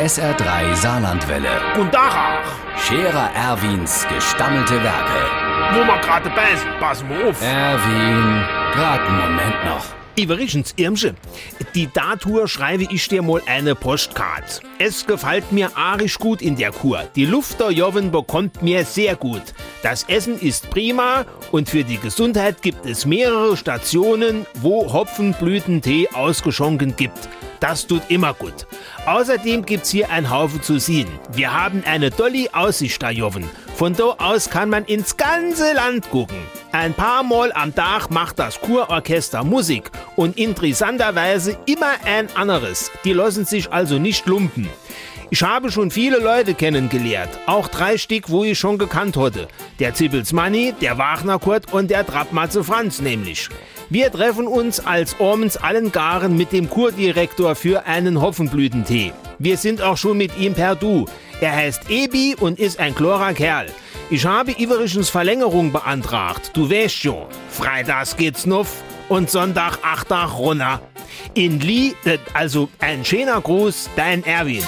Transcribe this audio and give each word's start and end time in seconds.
SR3 0.00 0.74
Saarlandwelle. 0.76 1.50
Und 1.78 1.92
Dachach, 1.92 2.46
Scherer 2.78 3.30
Erwins 3.34 4.06
gestammelte 4.08 4.82
Werke. 4.82 5.74
wo 5.74 5.84
wir 5.84 6.00
gerade 6.00 6.30
beißen, 6.30 6.70
passen 6.80 7.06
wir 7.10 7.28
auf. 7.28 7.42
Erwin, 7.42 8.42
grad 8.72 9.00
einen 9.00 9.18
Moment 9.18 9.64
noch. 9.66 9.84
Iverichens 10.16 10.72
Irmsche, 10.76 11.14
die 11.74 11.86
Datur 11.92 12.48
schreibe 12.48 12.84
ich 12.84 13.08
dir 13.08 13.20
mal 13.20 13.42
eine 13.44 13.74
Postkarte. 13.74 14.62
Es 14.78 15.06
gefällt 15.06 15.52
mir 15.52 15.70
arisch 15.76 16.18
gut 16.18 16.40
in 16.40 16.56
der 16.56 16.72
Kur. 16.72 17.02
Die 17.14 17.26
Luft 17.26 17.60
der 17.60 17.70
Joven 17.70 18.10
bekommt 18.10 18.62
mir 18.62 18.86
sehr 18.86 19.16
gut. 19.16 19.52
Das 19.82 20.04
Essen 20.04 20.40
ist 20.40 20.70
prima 20.70 21.26
und 21.52 21.68
für 21.68 21.84
die 21.84 21.98
Gesundheit 21.98 22.62
gibt 22.62 22.86
es 22.86 23.04
mehrere 23.04 23.54
Stationen, 23.54 24.46
wo 24.54 24.90
Hopfenblütentee 24.90 26.08
ausgeschonken 26.14 26.96
gibt. 26.96 27.28
Das 27.60 27.86
tut 27.86 28.02
immer 28.08 28.34
gut. 28.34 28.66
Außerdem 29.06 29.64
gibt's 29.66 29.90
hier 29.90 30.10
ein 30.10 30.30
Haufen 30.30 30.62
zu 30.62 30.78
sehen. 30.78 31.08
Wir 31.32 31.52
haben 31.52 31.84
eine 31.86 32.10
dolly 32.10 32.48
Aussicht 32.52 33.02
da, 33.02 33.10
Joven. 33.10 33.48
Von 33.74 33.94
da 33.94 34.16
aus 34.18 34.50
kann 34.50 34.70
man 34.70 34.84
ins 34.86 35.16
ganze 35.16 35.74
Land 35.74 36.10
gucken. 36.10 36.38
Ein 36.72 36.94
paar 36.94 37.24
Mal 37.24 37.52
am 37.52 37.74
Tag 37.74 38.10
macht 38.12 38.38
das 38.38 38.60
Kurorchester 38.60 39.42
Musik 39.42 39.90
und 40.14 40.38
interessanterweise 40.38 41.58
immer 41.66 41.94
ein 42.04 42.28
anderes. 42.36 42.92
Die 43.04 43.12
lassen 43.12 43.44
sich 43.44 43.72
also 43.72 43.98
nicht 43.98 44.26
lumpen. 44.26 44.68
Ich 45.30 45.42
habe 45.42 45.72
schon 45.72 45.90
viele 45.90 46.18
Leute 46.18 46.54
kennengelernt, 46.54 47.30
auch 47.46 47.66
drei 47.66 47.98
Stück, 47.98 48.30
wo 48.30 48.44
ich 48.44 48.56
schon 48.56 48.78
gekannt 48.78 49.16
hatte. 49.16 49.48
Der 49.80 49.94
Zippels 49.94 50.32
Manni, 50.32 50.72
der 50.80 50.96
Wagner 50.96 51.40
Kurt 51.40 51.72
und 51.72 51.90
der 51.90 52.06
Trappmatze 52.06 52.62
Franz 52.62 53.00
nämlich. 53.00 53.48
Wir 53.88 54.12
treffen 54.12 54.46
uns 54.46 54.78
als 54.78 55.18
Ormens 55.18 55.56
allen 55.56 55.90
Garen 55.90 56.36
mit 56.36 56.52
dem 56.52 56.70
Kurdirektor 56.70 57.56
für 57.56 57.86
einen 57.86 58.20
Hopfenblütentee. 58.20 59.12
Wir 59.42 59.56
sind 59.56 59.80
auch 59.80 59.96
schon 59.96 60.18
mit 60.18 60.36
ihm 60.36 60.52
per 60.52 60.76
Du. 60.76 61.06
Er 61.40 61.56
heißt 61.56 61.88
Ebi 61.88 62.36
und 62.38 62.58
ist 62.58 62.78
ein 62.78 62.94
chlorer 62.94 63.32
Kerl. 63.32 63.68
Ich 64.10 64.26
habe 64.26 64.52
Iverichens 64.52 65.08
Verlängerung 65.08 65.72
beantragt. 65.72 66.50
Du 66.52 66.68
weißt 66.68 66.94
schon, 66.94 67.24
freitags 67.48 68.18
geht's 68.18 68.44
nuff 68.44 68.82
und 69.08 69.30
Sonntag 69.30 69.78
acht 69.82 70.08
Tag 70.08 70.36
runter. 70.36 70.82
In 71.32 71.58
Lee, 71.58 71.94
äh, 72.04 72.18
also 72.34 72.68
ein 72.80 73.02
schöner 73.02 73.40
Gruß, 73.40 73.88
dein 73.96 74.24
Erwin. 74.24 74.62